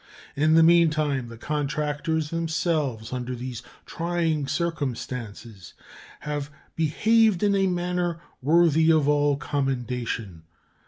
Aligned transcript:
In 0.35 0.55
the 0.55 0.63
meantime 0.63 1.27
the 1.27 1.37
contractors 1.37 2.31
themselves, 2.31 3.13
under 3.13 3.35
these 3.35 3.61
trying 3.85 4.47
circumstances, 4.47 5.75
have 6.21 6.49
behaved 6.75 7.43
in 7.43 7.53
a 7.53 7.67
manner 7.67 8.19
worthy 8.41 8.89
of 8.91 9.07
all 9.07 9.37
commendation. 9.37 10.41